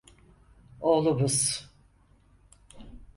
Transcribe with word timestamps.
Oğlumuz. 0.81 1.69